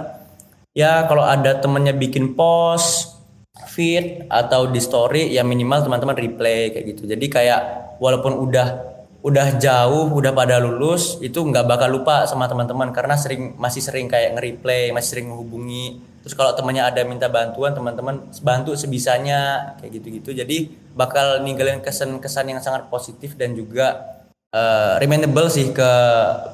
[0.72, 3.20] ya kalau ada temennya bikin post
[3.68, 7.04] feed atau di story ya minimal teman-teman replay kayak gitu.
[7.06, 7.62] Jadi kayak
[8.02, 8.91] walaupun udah
[9.22, 14.10] udah jauh, udah pada lulus, itu nggak bakal lupa sama teman-teman karena sering masih sering
[14.10, 16.02] kayak nge-replay, masih sering menghubungi.
[16.26, 20.34] Terus kalau temannya ada minta bantuan, teman-teman bantu sebisanya kayak gitu-gitu.
[20.34, 24.22] Jadi bakal ninggalin kesan-kesan yang sangat positif dan juga
[24.54, 25.92] uh, remainable sih ke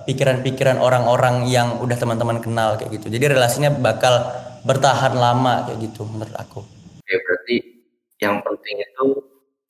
[0.08, 3.08] pikiran-pikiran orang-orang yang udah teman-teman kenal kayak gitu.
[3.12, 4.28] Jadi relasinya bakal
[4.68, 6.64] bertahan lama kayak gitu menurut aku.
[7.00, 7.56] Oke, berarti
[8.20, 9.06] yang penting itu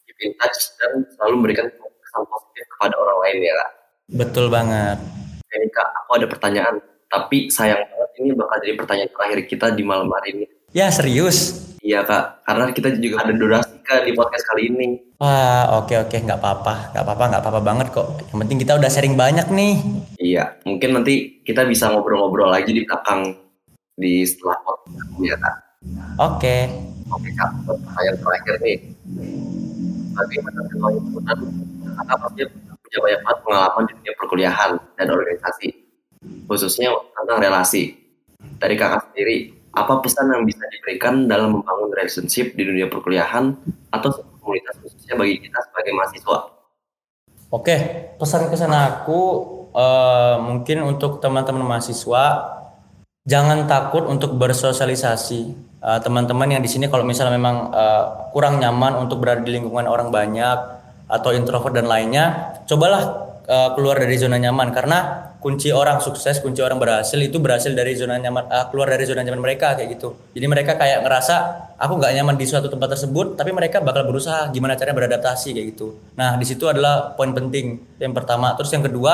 [0.10, 3.72] keep in touch dan selalu memberikan kesan positif kepada orang lain ya kak.
[4.08, 4.98] Betul banget.
[5.52, 6.76] Ini kak aku ada pertanyaan
[7.08, 10.46] tapi sayang banget ini bakal jadi pertanyaan terakhir kita di malam hari ini.
[10.76, 11.68] Ya serius?
[11.80, 14.88] Iya kak karena kita juga ada durasi kak di podcast kali ini.
[15.22, 18.08] Wah oke oke nggak apa-apa nggak apa-apa nggak apa-apa banget kok.
[18.34, 19.76] Yang penting kita udah sharing banyak nih.
[20.20, 23.34] Iya mungkin nanti kita bisa ngobrol-ngobrol lagi di belakang
[23.98, 25.56] di setelah podcast ya kak.
[26.20, 26.58] Oke.
[27.08, 28.78] Oke kak, pertanyaan terakhir nih.
[30.12, 31.00] Bagaimana kalau
[31.98, 32.42] kakak pasti
[32.88, 35.68] punya banyak banget pengalaman di dunia perkuliahan dan organisasi,
[36.46, 37.98] khususnya tentang relasi.
[38.38, 43.54] Dari kakak sendiri, apa pesan yang bisa diberikan dalam membangun relationship di dunia perkuliahan
[43.94, 44.10] atau
[44.42, 46.38] komunitas khususnya bagi kita sebagai mahasiswa?
[47.48, 47.76] Oke,
[48.20, 49.20] pesan-kesan aku
[49.72, 52.24] uh, mungkin untuk teman-teman mahasiswa
[53.28, 55.68] jangan takut untuk bersosialisasi.
[55.78, 59.86] Uh, teman-teman yang di sini kalau misalnya memang uh, kurang nyaman untuk berada di lingkungan
[59.86, 60.77] orang banyak
[61.08, 63.04] atau introvert dan lainnya, cobalah
[63.48, 67.96] uh, keluar dari zona nyaman karena kunci orang sukses, kunci orang berhasil itu berhasil dari
[67.96, 70.14] zona nyaman, uh, keluar dari zona nyaman mereka kayak gitu.
[70.36, 71.36] Jadi mereka kayak ngerasa
[71.80, 75.68] aku nggak nyaman di suatu tempat tersebut, tapi mereka bakal berusaha gimana caranya beradaptasi kayak
[75.74, 75.96] gitu.
[76.20, 78.52] Nah di situ adalah poin penting yang pertama.
[78.60, 79.14] Terus yang kedua,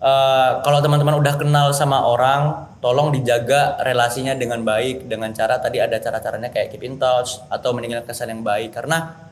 [0.00, 5.82] uh, kalau teman-teman udah kenal sama orang, tolong dijaga relasinya dengan baik dengan cara tadi
[5.84, 9.28] ada cara-caranya kayak keep in touch atau meninggalkan kesan yang baik karena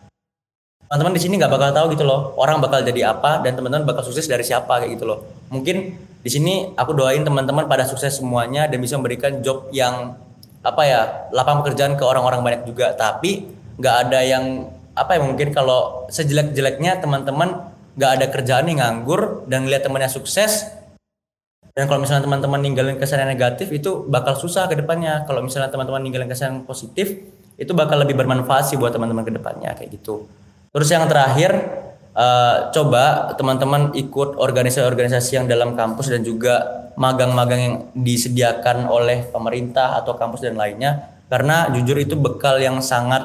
[0.89, 4.01] teman-teman di sini nggak bakal tahu gitu loh orang bakal jadi apa dan teman-teman bakal
[4.09, 5.21] sukses dari siapa kayak gitu loh.
[5.53, 5.77] Mungkin
[6.25, 10.17] di sini aku doain teman-teman pada sukses semuanya dan bisa memberikan job yang
[10.65, 11.01] apa ya
[11.37, 12.97] lapang pekerjaan ke orang-orang banyak juga.
[12.97, 13.45] Tapi
[13.77, 14.65] nggak ada yang
[14.97, 17.69] apa ya mungkin kalau sejelek-jeleknya teman-teman
[18.01, 20.73] nggak ada kerjaan nih nganggur dan lihat temannya sukses
[21.77, 25.29] dan kalau misalnya teman-teman ninggalin kesan yang negatif itu bakal susah ke depannya.
[25.29, 27.13] Kalau misalnya teman-teman ninggalin kesan yang positif
[27.61, 30.25] itu bakal lebih bermanfaat sih buat teman-teman ke depannya kayak gitu
[30.73, 31.51] Terus yang terakhir
[32.13, 39.97] uh, coba teman-teman ikut organisasi-organisasi yang dalam kampus dan juga magang-magang yang disediakan oleh pemerintah
[40.03, 43.23] atau kampus dan lainnya karena jujur itu bekal yang sangat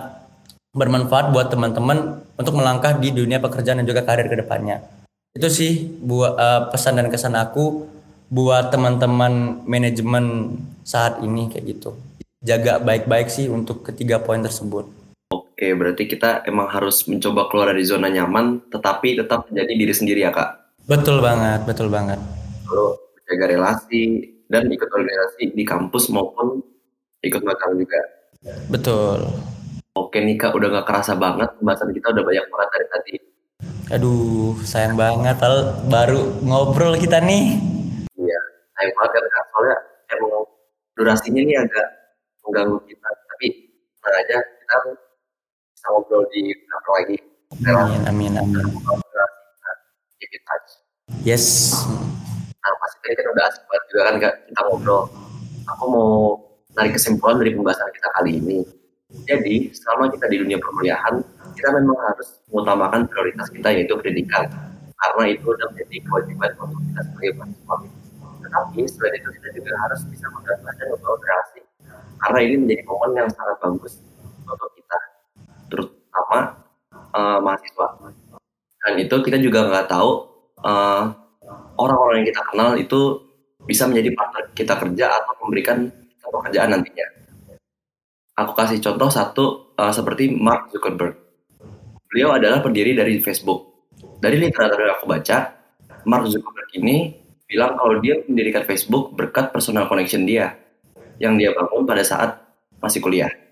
[0.74, 4.82] bermanfaat buat teman-teman untuk melangkah di dunia pekerjaan dan juga karir ke depannya.
[5.34, 7.90] Itu sih buat uh, pesan dan kesan aku
[8.30, 11.98] buat teman-teman manajemen saat ini kayak gitu.
[12.44, 14.90] Jaga baik-baik sih untuk ketiga poin tersebut.
[15.54, 20.26] Oke, berarti kita emang harus mencoba keluar dari zona nyaman, tetapi tetap menjadi diri sendiri
[20.26, 20.82] ya kak?
[20.90, 22.18] Betul banget, betul banget.
[22.66, 26.58] Lalu menjaga relasi dan ikut organisasi di kampus maupun
[27.22, 28.02] ikut magang juga.
[28.66, 29.30] Betul.
[29.94, 33.14] Oke nih kak, udah gak kerasa banget pembahasan kita udah banyak banget dari tadi.
[33.94, 35.86] Aduh, sayang banget, Al.
[35.86, 37.62] baru ngobrol kita nih.
[38.18, 38.40] Iya,
[38.74, 39.78] sayang banget kan, soalnya
[40.18, 40.50] emang
[40.98, 41.88] durasinya nih agak
[42.42, 43.48] mengganggu kita, tapi
[44.02, 44.78] tenang aja, kita
[45.84, 46.42] bisa ngobrol di
[46.72, 47.18] kantor lagi.
[47.68, 48.66] Amin, amin, amin.
[50.16, 50.70] Keep in touch.
[51.28, 51.76] Yes.
[52.64, 55.04] Nah, pasti tadi kan udah asik banget juga kan kita ngobrol.
[55.76, 56.12] Aku mau
[56.80, 58.58] narik kesimpulan dari pembahasan kita kali ini.
[59.28, 61.20] Jadi, selama kita di dunia perkuliahan,
[61.52, 64.48] kita memang harus mengutamakan prioritas kita yaitu pendidikan.
[64.96, 67.76] Karena itu udah menjadi kewajiban untuk kita sebagai mahasiswa.
[68.40, 71.62] Tetapi selain itu kita juga harus bisa mengatasi dan membangun relasi.
[72.24, 74.00] Karena ini menjadi momen yang sangat bagus
[76.24, 76.64] terutama
[77.12, 77.88] uh, mahasiswa.
[78.84, 80.12] Dan itu kita juga nggak tahu
[80.60, 81.04] eh,
[81.80, 83.02] orang-orang yang kita kenal itu
[83.64, 85.88] bisa menjadi partner kita kerja atau memberikan
[86.20, 87.08] pekerjaan nantinya.
[88.44, 89.46] Aku kasih contoh satu
[89.78, 91.16] uh, seperti Mark Zuckerberg.
[92.10, 93.88] Beliau adalah pendiri dari Facebook.
[94.20, 95.54] Dari literatur yang aku baca,
[96.04, 97.14] Mark Zuckerberg ini
[97.48, 100.60] bilang kalau dia mendirikan Facebook berkat personal connection dia
[101.22, 102.42] yang dia bangun pada saat
[102.82, 103.43] masih kuliah.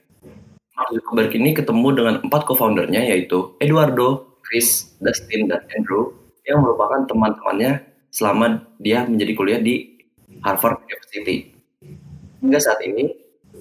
[0.71, 6.15] Zuckerberg ini ketemu dengan empat co-foundernya yaitu Eduardo, Chris, Dustin, dan Andrew
[6.47, 9.99] yang merupakan teman-temannya selama dia menjadi kuliah di
[10.41, 11.53] Harvard University.
[12.41, 13.13] Hingga saat ini,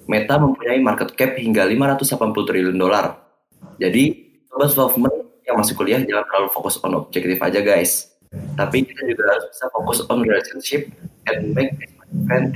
[0.09, 3.15] Meta mempunyai market cap hingga 580 triliun dolar.
[3.77, 4.03] Jadi,
[4.49, 5.13] sobat Wolfman
[5.47, 8.11] yang masih kuliah jangan terlalu fokus on objektif aja guys.
[8.55, 10.87] Tapi kita juga harus bisa fokus on relationship
[11.27, 11.75] and make
[12.27, 12.55] friend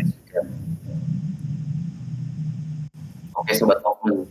[3.35, 4.25] Oke sobat Wolfman,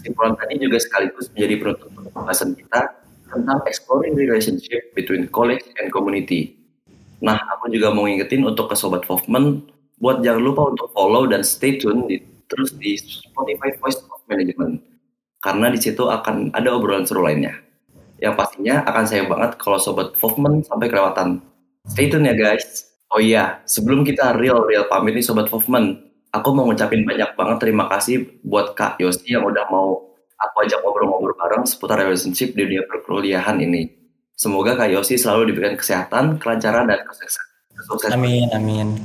[0.00, 2.80] kesimpulan tadi juga sekaligus menjadi penutup pembahasan kita
[3.28, 6.56] tentang exploring relationship between college and community.
[7.20, 9.60] Nah, aku juga mau ngingetin untuk ke Sobat Hoffman,
[10.00, 12.16] buat jangan lupa untuk follow dan stay tune di,
[12.48, 14.80] terus di Spotify Voice of Management.
[15.44, 17.60] Karena di situ akan ada obrolan seru lainnya.
[18.20, 21.44] Yang pastinya akan sayang banget kalau Sobat Hoffman sampai kelewatan.
[21.88, 22.88] Stay tune ya guys.
[23.12, 27.90] Oh iya, sebelum kita real-real pamit nih Sobat Hoffman, aku mau ngucapin banyak banget terima
[27.90, 32.86] kasih buat Kak Yosi yang udah mau aku ajak ngobrol-ngobrol bareng seputar relationship di dunia
[32.86, 33.90] perkuliahan ini.
[34.32, 38.16] Semoga Kak Yosi selalu diberikan kesehatan, kelancaran, dan kesuksesan.
[38.16, 38.96] Amin, amin.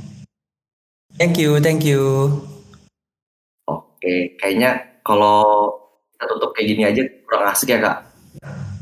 [1.20, 2.32] Thank you, thank you.
[3.68, 5.72] Oke, kayaknya kalau
[6.16, 7.98] kita tutup kayak gini aja kurang asik ya Kak?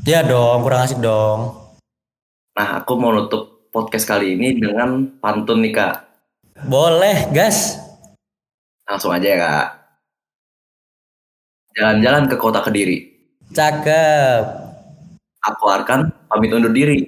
[0.06, 1.58] Ya dong, kurang asik dong.
[2.54, 5.94] Nah, aku mau nutup podcast kali ini dengan pantun nih Kak.
[6.70, 7.83] Boleh, gas.
[8.84, 9.68] Langsung aja ya kak.
[11.74, 12.98] Jalan-jalan ke kota Kediri.
[13.50, 14.42] Cakep.
[15.44, 17.04] Aku Arkan pamit undur diri.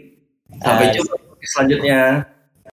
[0.61, 2.01] Sampai jumpa di selanjutnya.